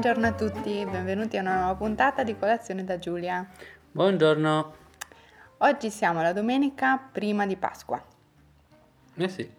[0.00, 3.46] Buongiorno a tutti, benvenuti a una nuova puntata di Colazione da Giulia.
[3.92, 4.74] Buongiorno.
[5.58, 8.02] Oggi siamo la domenica prima di Pasqua
[9.16, 9.50] Eh sì,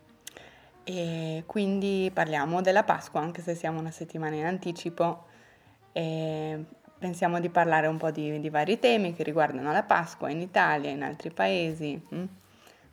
[0.83, 5.25] e quindi parliamo della Pasqua, anche se siamo una settimana in anticipo.
[5.91, 6.65] E
[6.97, 10.89] pensiamo di parlare un po' di, di vari temi che riguardano la Pasqua in Italia,
[10.89, 12.03] in altri paesi.
[12.15, 12.25] mm?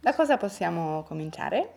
[0.00, 1.72] Da cosa possiamo cominciare?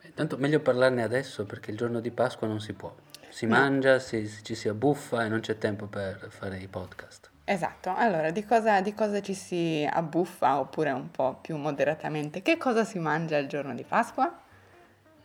[0.00, 2.90] Beh, tanto meglio parlarne adesso perché il giorno di Pasqua non si può.
[3.30, 7.30] Si mangia, si- ci si abbuffa e non c'è tempo per fare i podcast.
[7.44, 12.42] Esatto, allora di cosa, di cosa ci si abbuffa oppure un po' più moderatamente?
[12.42, 14.40] Che cosa si mangia il giorno di Pasqua?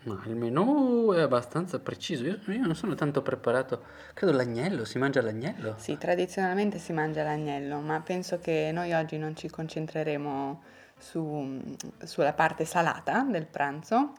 [0.03, 2.25] Ma il menù è abbastanza preciso.
[2.25, 3.83] Io, io non sono tanto preparato.
[4.13, 5.75] Credo l'agnello, si mangia l'agnello?
[5.77, 10.61] Sì, tradizionalmente si mangia l'agnello, ma penso che noi oggi non ci concentreremo
[10.97, 14.13] su- sulla parte salata del pranzo.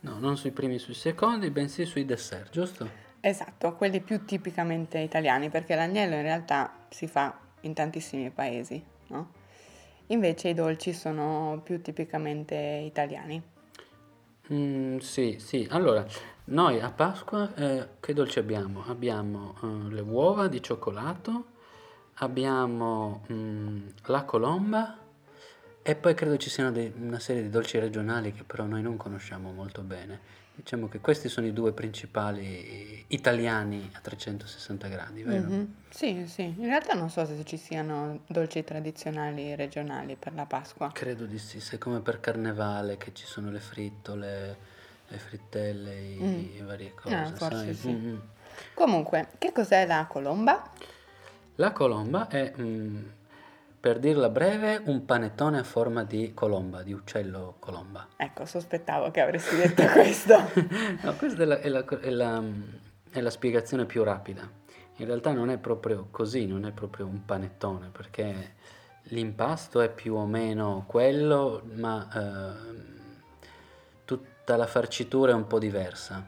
[0.00, 3.02] No, non sui primi e sui secondi, bensì sui dessert, giusto?
[3.26, 9.30] Esatto, quelli più tipicamente italiani, perché l'agnello in realtà si fa in tantissimi paesi, no?
[10.08, 13.42] Invece i dolci sono più tipicamente italiani.
[14.52, 15.66] Mm, sì, sì.
[15.70, 16.04] Allora,
[16.48, 18.84] noi a Pasqua eh, che dolci abbiamo?
[18.88, 21.46] Abbiamo eh, le uova di cioccolato,
[22.16, 24.98] abbiamo mm, la colomba
[25.86, 28.96] e poi credo ci siano dei- una serie di dolci regionali che però noi non
[28.96, 30.18] conosciamo molto bene.
[30.54, 35.42] Diciamo che questi sono i due principali italiani a 360 gradi, vero?
[35.46, 35.74] Mhm.
[35.90, 40.90] Sì, sì, in realtà non so se ci siano dolci tradizionali regionali per la Pasqua.
[40.92, 44.56] Credo di sì, se come per Carnevale che ci sono le frittole,
[45.08, 46.18] le frittelle, i,
[46.62, 46.66] Mm.
[46.66, 47.74] varie cose, Ah, forse sai?
[47.74, 47.88] sì.
[47.90, 48.18] Mm, mm.
[48.72, 50.70] Comunque, che cos'è la colomba?
[51.56, 53.04] La colomba è, mm,
[53.84, 58.08] per dirla breve, un panettone a forma di colomba, di uccello colomba.
[58.16, 60.38] Ecco, sospettavo che avresti detto questo.
[61.02, 62.42] No, questa è la, è la- è la,
[63.10, 64.48] è la spiegazione più rapida.
[64.96, 68.54] In realtà non è proprio così, non è proprio un panettone, perché
[69.08, 72.84] l'impasto è più o meno quello, ma ehm,
[74.06, 76.26] tutta la farcitura è un po' diversa.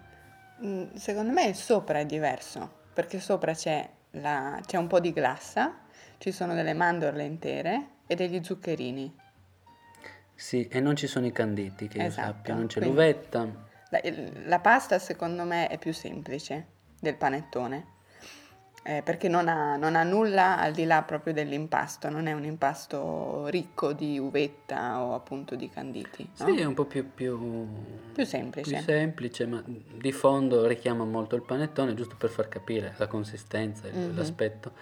[0.62, 5.10] Mm, Secondo me il sopra è diverso, perché sopra c'è la- c'è un po' di
[5.14, 5.84] glassa,
[6.18, 9.14] ci sono delle mandorle intere e degli zuccherini.
[10.34, 13.64] Sì, e non ci sono i canditi, che io Esatto, sappia, non c'è quindi- l'uvetta.
[13.90, 14.00] La,
[14.46, 16.66] la pasta secondo me è più semplice
[17.00, 17.94] del panettone,
[18.82, 22.44] eh, perché non ha, non ha nulla al di là proprio dell'impasto, non è un
[22.44, 26.46] impasto ricco di uvetta o appunto di canditi, no?
[26.46, 28.78] Sì, è un po' più, più, Più più semplice.
[28.80, 34.16] semplice, ma di fondo richiama molto il panettone, giusto per far capire la consistenza, Mhm.
[34.16, 34.72] l'aspetto.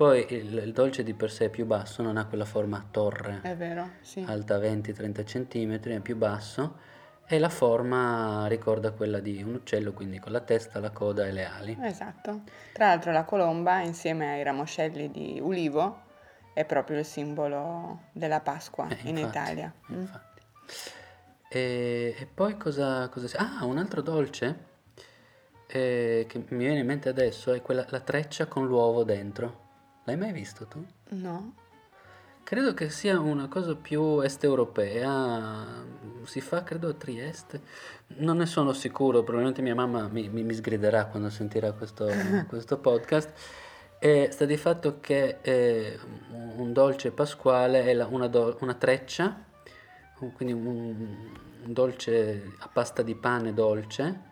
[0.00, 2.84] Poi il, il dolce di per sé è più basso, non ha quella forma a
[2.90, 4.24] torre, È vero, sì.
[4.26, 6.78] alta 20-30 cm, è più basso
[7.26, 11.32] e la forma ricorda quella di un uccello, quindi con la testa, la coda e
[11.32, 11.76] le ali.
[11.82, 12.44] Esatto.
[12.72, 16.00] Tra l'altro la colomba insieme ai ramoscelli di ulivo
[16.54, 19.74] è proprio il simbolo della Pasqua Eh, in infatti, Italia.
[19.92, 20.00] Mm.
[20.00, 20.42] infatti.
[21.50, 24.64] E, e poi cosa, cosa si- Ah, un altro dolce
[25.66, 29.68] eh, che mi viene in mente adesso è quella, la treccia con l'uovo dentro.
[30.10, 30.84] L'hai mai visto tu?
[31.10, 31.54] No?
[32.42, 35.64] Credo che sia una cosa più est europea,
[36.24, 37.60] si fa credo a Trieste,
[38.18, 42.08] non ne sono sicuro, probabilmente mia mamma mi, mi- mi sgriderà quando sentirà questo,
[42.48, 43.30] questo podcast.
[44.00, 45.96] E sta di fatto che eh,
[46.56, 49.44] un dolce pasquale è la- una, do- una treccia,
[50.34, 50.66] quindi un,
[51.66, 54.22] un dolce a pasta di pane dolce,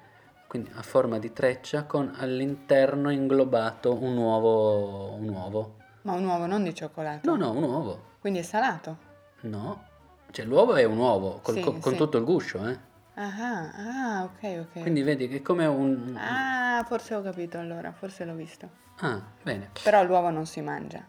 [0.49, 5.77] quindi a forma di treccia con all'interno inglobato un uovo, un uovo.
[6.03, 7.31] Ma un uovo non di cioccolato?
[7.31, 8.03] No, no, un uovo.
[8.19, 8.97] Quindi è salato?
[9.43, 9.85] No,
[10.31, 11.97] cioè l'uovo è un uovo col- Sì, co- con sì.
[11.99, 12.79] tutto il guscio, eh.
[13.15, 14.81] Ah, ah, ok, ok.
[14.81, 16.17] Quindi vedi che è come un...
[16.17, 18.69] Ah, forse ho capito allora, forse l'ho visto.
[19.01, 19.71] Ah, bene.
[19.83, 21.05] Però l'uovo non si mangia.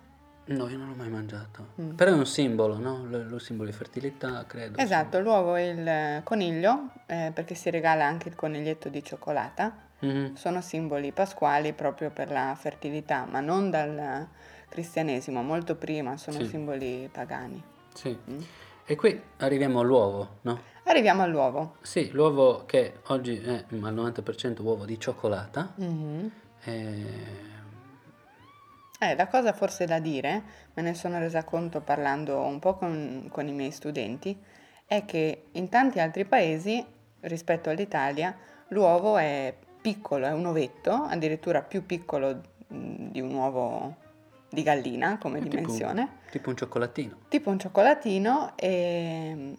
[0.56, 1.68] No, io non l'ho mai mangiato.
[1.82, 1.92] Mm.
[1.92, 3.06] Però è un simbolo, no?
[3.08, 4.78] Lo, lo simbolo di fertilità, credo.
[4.80, 10.36] Esatto, l'uovo e il coniglio, eh, perché si regala anche il coniglietto di cioccolata, Mhm.
[10.36, 14.28] sono simboli pasquali proprio per la fertilità, ma non dal
[14.70, 16.46] cristianesimo, molto prima sono Sì.
[16.48, 17.62] simboli pagani.
[17.94, 18.18] Sì.
[18.30, 18.40] Mm.
[18.86, 20.60] E qui arriviamo all'uovo, no?
[20.86, 21.76] Arriviamo all'uovo.
[21.82, 25.74] Sì, l'uovo che oggi è al 90% uovo di cioccolata.
[25.76, 26.32] Mhm.
[26.64, 27.58] eh,
[29.02, 30.44] Eh, la cosa forse da dire,
[30.74, 34.38] me ne sono resa conto parlando un po' con, con i miei studenti,
[34.86, 36.86] è che in tanti altri paesi
[37.22, 38.36] rispetto all'Italia
[38.70, 43.96] l'uovo è piccolo, è un ovetto, addirittura più piccolo di un uovo
[44.50, 47.18] di gallina come È tipo dimensione, tipo un cioccolatino.
[47.30, 49.56] tipo un cioccolatino e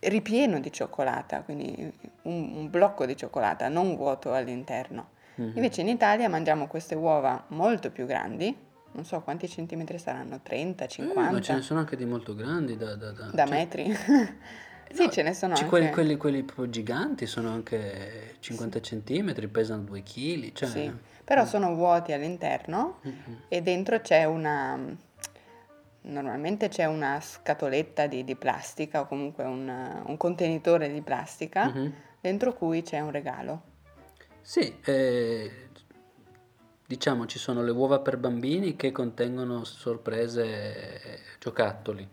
[0.00, 1.92] ripieno di cioccolata, quindi
[2.22, 5.12] un, un blocco di cioccolata, non vuoto all'interno.
[5.36, 5.52] Mhm.
[5.54, 8.56] Invece in Italia mangiamo queste uova molto più grandi,
[8.92, 12.34] non so quanti centimetri saranno, 30, Eh, 50, ma ce ne sono anche di molto
[12.34, 12.94] grandi da...
[12.94, 13.92] da, da- da cioè- metri.
[14.92, 15.68] sì, No, ce ne sono c'è anche.
[15.70, 20.68] quelli, quelli, quelli proprio giganti sono anche 50 centimetri, pesano 2 kg, cioè...
[20.68, 20.92] Sì,
[21.24, 23.38] però sono vuoti all'interno Mhm.
[23.48, 24.78] e dentro c'è una...
[26.06, 31.92] Normalmente c'è una scatoletta di, di plastica o comunque un, un contenitore di plastica Mhm.
[32.20, 33.62] dentro cui c'è un regalo.
[34.46, 35.50] Sì, eh,
[36.86, 40.44] diciamo ci sono le uova per bambini che contengono sorprese
[41.02, 42.06] eh, giocattoli.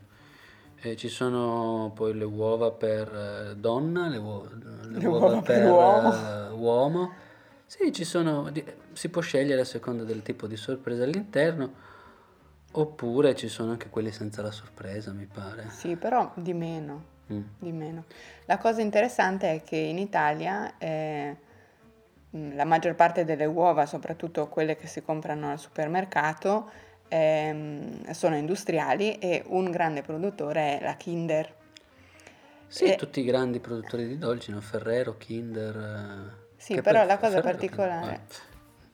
[0.84, 3.14] E ci sono poi le uova per
[3.52, 4.50] eh, donna, le, uo-
[4.90, 6.14] le Le uova, uova per uomo.
[6.16, 7.14] eh, uomo.
[7.66, 8.50] Sì, ci sono,
[8.94, 11.74] si può scegliere a seconda del tipo di sorpresa all'interno,
[12.72, 15.70] oppure ci sono anche quelli senza la sorpresa, mi pare.
[15.70, 17.42] Sì, però di meno, Mm.
[17.60, 18.06] di meno.
[18.46, 21.38] La cosa interessante è che in Italia eh,
[22.32, 26.70] la maggior parte delle uova, soprattutto quelle che si comprano al supermercato,
[27.08, 31.54] ehm, sono industriali e un grande produttore è la Kinder.
[32.68, 34.62] Sì, E- tutti i grandi produttori di dolci, no?
[34.62, 35.76] Ferrero, Kinder.
[35.76, 38.22] eh, Sì, però poi- la cosa Ferrero, particolare- ah,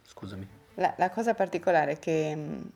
[0.04, 0.48] scusami.
[0.76, 2.72] La, la cosa particolare è che mh,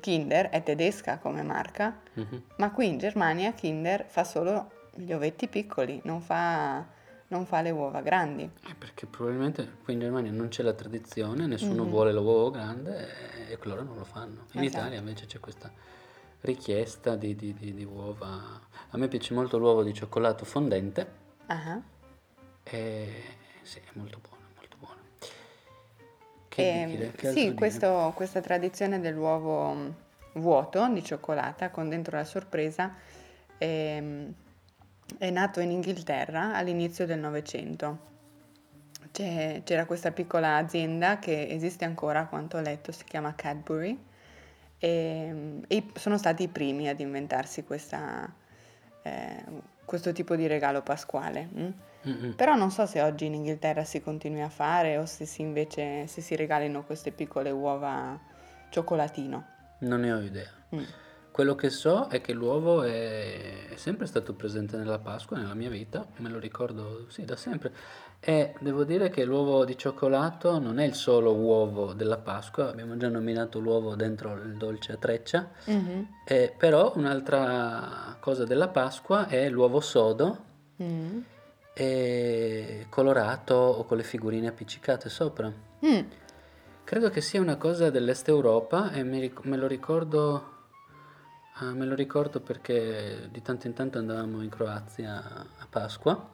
[0.00, 2.42] Kinder è tedesca come marca, Mhm.
[2.56, 6.84] ma qui in Germania Kinder fa solo gli ovetti piccoli, non fa,
[7.28, 8.42] non fa le uova grandi.
[8.68, 11.90] Eh, perché probabilmente qui in Germania non c'è la tradizione, nessuno Mhm.
[11.90, 13.08] vuole l'uovo grande
[13.48, 14.46] e, e loro non lo fanno.
[14.52, 14.78] In Esatto.
[14.80, 15.70] Italia invece c'è questa
[16.42, 18.60] richiesta di, di- di- di uova.
[18.90, 21.80] A me piace molto l'uovo di cioccolato fondente Ah.
[22.62, 23.22] e
[23.62, 25.00] sì, è molto buono, molto buono.
[26.48, 27.12] Che E, dire?
[27.12, 29.94] Che Ehm, sì, questo- questa tradizione dell'uovo
[30.34, 32.94] vuoto di cioccolata con dentro la sorpresa
[33.58, 34.34] ehm,
[35.18, 38.14] è nato in Inghilterra all'inizio del Novecento.
[39.12, 43.98] C'era questa piccola azienda che esiste ancora, a quanto ho letto, si chiama Cadbury
[44.78, 48.30] e, e sono stati i primi ad inventarsi questa,
[49.02, 49.44] eh,
[49.86, 51.48] questo tipo di regalo pasquale.
[51.54, 51.70] mm?
[52.36, 56.06] Però non so se oggi in Inghilterra si continui a fare o se si invece
[56.06, 58.16] se si regalino queste piccole uova
[58.68, 59.44] cioccolatino.
[59.78, 60.50] Non ne ho idea.
[60.74, 60.84] Mm.
[61.36, 65.68] Quello che so è che l'uovo è, è sempre stato presente nella Pasqua, nella mia
[65.68, 67.74] vita, me lo ricordo, sì, da sempre.
[68.20, 72.96] E devo dire che l'uovo di cioccolato non è il solo uovo della Pasqua, abbiamo
[72.96, 76.06] già nominato l'uovo dentro il dolce a treccia, Mhm.
[76.24, 80.38] e però un'altra cosa della Pasqua è l'uovo sodo,
[80.82, 81.20] Mm.
[82.88, 85.52] colorato o con le figurine appiccicate sopra.
[85.84, 86.00] Mm.
[86.82, 90.54] Credo che sia una cosa dell'Est Europa e ric- me lo ricordo,
[91.58, 95.22] ah, me lo ricordo perché di tanto in tanto andavamo in Croazia
[95.58, 96.30] a Pasqua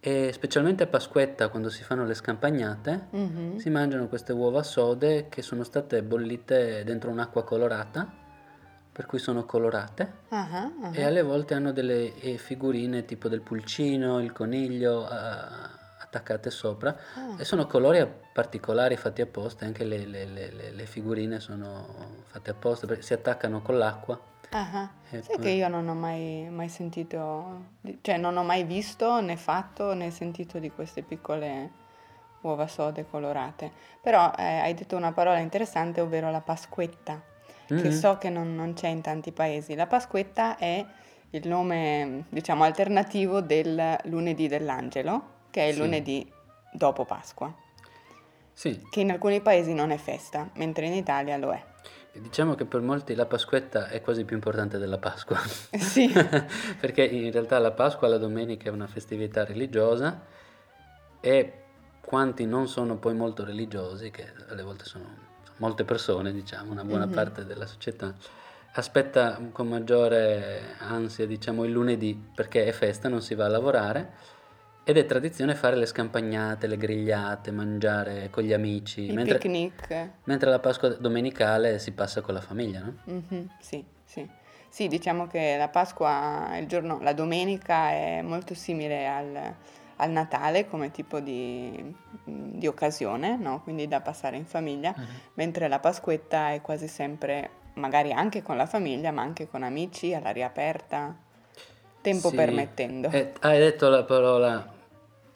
[0.00, 3.56] e specialmente a Pasquetta quando si fanno le scampagnate Mhm.
[3.58, 8.26] si mangiano queste uova sode che sono state bollite dentro un'acqua colorata,
[8.92, 10.90] per cui sono colorate ah, ah.
[10.92, 15.67] e alle volte hanno delle eh, figurine tipo del pulcino, il coniglio ah,
[16.08, 17.36] attaccate sopra Ah.
[17.38, 21.86] e sono colori particolari fatti apposta, anche le, le- le- le- figurine sono
[22.26, 24.18] fatte apposta perché si attaccano con l'acqua.
[24.50, 27.64] Ah, Sai poi- che io non ho mai, mai sentito,
[28.00, 31.70] cioè non ho mai visto né fatto né sentito di queste piccole
[32.40, 33.70] uova sode colorate.
[34.00, 37.20] Però eh, hai detto una parola interessante, ovvero la pasquetta,
[37.66, 37.90] che Mhm.
[37.90, 39.74] so che non, non c'è in tanti paesi.
[39.74, 40.82] La pasquetta è
[41.30, 45.80] il nome, diciamo, alternativo del lunedì dell'angelo, che è il Sì.
[45.80, 46.32] lunedì
[46.70, 47.52] dopo Pasqua,
[48.52, 51.64] Sì, che in alcuni paesi non è festa, mentre in Italia lo è.
[52.12, 55.38] diciamo che per molti la Pasquetta è quasi più importante della Pasqua.
[55.78, 56.08] Sì.
[56.80, 60.20] Perché in realtà la Pasqua, la domenica è una festività religiosa
[61.20, 61.52] e
[62.00, 65.06] quanti non sono poi molto religiosi, che alle volte sono
[65.58, 67.12] molte persone, diciamo, una buona Mhm.
[67.12, 68.14] parte della società,
[68.72, 74.12] aspetta con maggiore ansia, diciamo, il lunedì perché è festa, non si va a lavorare
[74.88, 80.08] ed è tradizione fare le scampagnate, le grigliate, mangiare con gli amici, I mentre, picnic.
[80.24, 82.94] mentre la Pasqua domenicale si passa con la famiglia, no?
[83.04, 84.26] Mhm, sì, sì.
[84.70, 89.54] Sì, diciamo che la Pasqua, il giorno, la domenica è molto simile al,
[89.96, 93.60] al Natale come tipo di, di occasione, no?
[93.62, 94.94] Quindi da passare in famiglia,
[95.34, 100.14] mentre la Pasquetta è quasi sempre, magari anche con la famiglia, ma anche con amici,
[100.14, 101.14] all'aria aperta,
[102.00, 103.10] tempo Sì, permettendo.
[103.10, 104.76] eh, hai detto la parola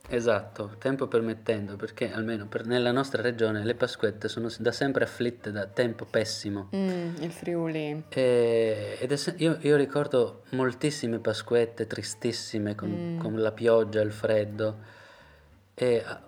[0.09, 5.51] esatto, tempo permettendo, perché almeno per- nella nostra regione le Pasquette sono da sempre afflitte
[5.51, 6.69] da tempo pessimo.
[6.75, 8.05] Mm, il Friuli.
[8.09, 13.19] E- ed è io, io ricordo moltissime Pasquette tristissime con, Mm.
[13.19, 14.77] con la pioggia, il freddo.
[15.75, 16.23] E a-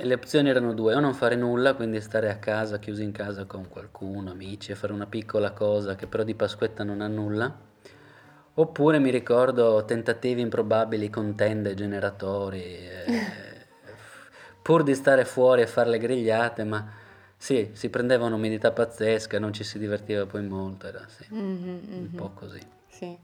[0.00, 3.46] le opzioni erano due, o non fare nulla, quindi stare a casa, chiusi in casa
[3.46, 7.66] con qualcuno, amici, e fare una piccola cosa che però di Pasquetta non ha nulla,
[8.60, 13.66] oppure mi ricordo tentativi improbabili con tende, generatori, eh,
[14.62, 16.84] pur di stare fuori e fare le grigliate, ma
[17.36, 22.08] sì, si prendeva un'umidità pazzesca, non ci si divertiva poi molto, era sì, Mhm, un
[22.10, 22.16] mhm.
[22.16, 22.60] po' così.
[22.88, 23.16] Sì.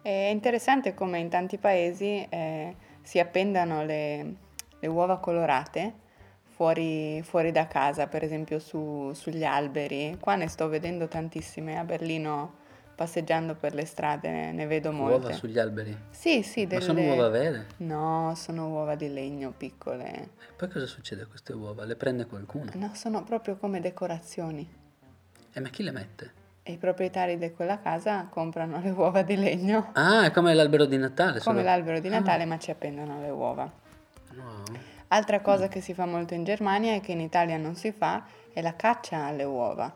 [0.00, 4.34] È interessante come in tanti paesi eh, si appendano le,
[4.78, 5.92] le uova colorate
[6.44, 10.16] fuori, fuori da casa, per esempio su- sugli alberi.
[10.20, 12.60] Qua ne sto vedendo tantissime a Berlino,
[12.94, 15.32] passeggiando per le strade, ne, ne vedo Uova molte.
[15.34, 15.96] sugli alberi.
[16.10, 17.08] Sì, sì, Ma sono delle...
[17.10, 17.66] uova vere?
[17.78, 20.12] No, sono uova di legno piccole.
[20.12, 21.84] E poi cosa succede a queste uova?
[21.84, 22.70] Le prende qualcuno?
[22.74, 24.68] No, sono proprio come decorazioni.
[25.52, 26.32] E ma chi le mette?
[26.62, 30.84] E i proprietari di quella casa comprano le uova di legno, Ah, è come l'albero
[30.84, 31.40] di Natale.
[31.40, 33.70] come solo- l'albero di Ah, Natale, ma ci appendono le uova.
[34.36, 34.62] wow.
[35.08, 38.24] Altra cosa che si fa molto in Germania e che in Italia non si fa
[38.52, 39.92] è la caccia alle uova.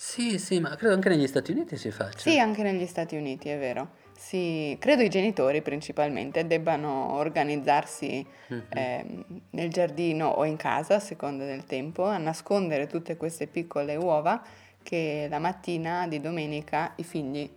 [0.00, 2.18] Sì, sì, ma credo anche negli Stati Uniti si faccia.
[2.30, 3.96] Sì, anche negli Stati Uniti, è vero.
[4.16, 8.62] Sì, credo i genitori principalmente debbano organizzarsi Mhm.
[8.68, 13.96] ehm, nel giardino o in casa, a seconda del tempo, a nascondere tutte queste piccole
[13.96, 14.40] uova
[14.84, 17.50] che la mattina di domenica i figli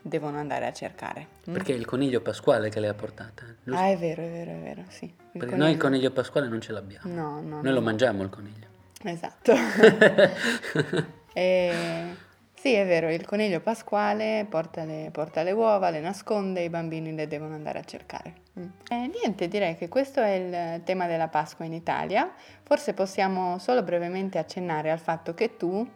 [0.00, 1.26] devono andare a cercare.
[1.50, 1.52] mm?
[1.52, 3.56] Perché è il coniglio pasquale che le ha portate.
[3.70, 5.06] Ah, è vero, è vero, è vero, sì.
[5.06, 7.12] Il Perché noi il coniglio pasquale non ce l'abbiamo.
[7.12, 7.72] No, no, Noi no.
[7.72, 8.68] lo mangiamo il coniglio.
[9.02, 9.52] Esatto.
[11.32, 12.28] E-
[12.60, 17.14] Sì, è vero, il coniglio pasquale porta le, porta le uova, le nasconde, i bambini
[17.14, 18.34] le devono andare a cercare.
[18.58, 18.66] Mm.
[18.90, 22.30] E niente, direi che questo è il tema della Pasqua in Italia.
[22.62, 25.88] Forse possiamo solo brevemente accennare al fatto che tu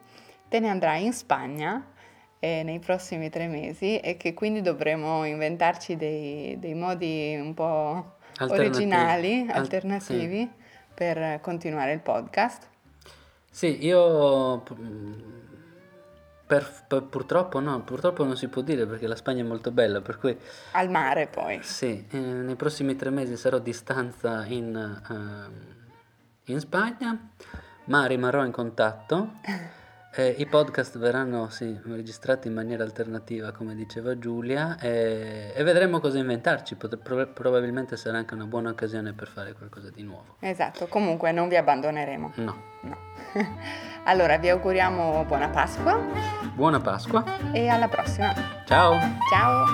[0.49, 1.85] te ne andrai in Spagna
[2.39, 8.17] eh, nei prossimi tre mesi e che quindi dovremo inventarci dei, dei modi un po'
[8.39, 8.69] Alternativi.
[8.69, 10.51] originali, Al- alternativi
[10.95, 12.69] per continuare il podcast.
[13.55, 14.77] Sì, io pu-
[16.45, 20.01] per- per- purtroppo no, purtroppo non si può dire perché la Spagna è molto bella,
[20.01, 20.37] per cui
[20.73, 21.61] Al mare poi.
[21.63, 24.75] sì, eh, nei prossimi tre mesi sarò di stanza in,
[25.09, 25.53] ehm,
[26.47, 27.29] in Spagna,
[27.85, 29.35] ma rimarrò in contatto.
[30.17, 35.99] Eh, I podcast verranno sì, registrati in maniera alternativa, come diceva Giulia, e, e vedremo
[35.99, 36.77] cosa inventarci.
[36.77, 40.37] Pot- pro- probabilmente sarà anche una buona occasione per fare qualcosa di nuovo.
[40.39, 42.33] Esatto, comunque non vi abbandoneremo.
[42.37, 42.63] No.
[42.83, 42.97] No.
[44.05, 45.99] allora vi auguriamo buona Pasqua
[46.55, 47.25] Buona Pasqua.
[47.53, 48.33] e alla prossima.
[48.67, 48.97] Ciao.
[49.31, 49.65] Ciao!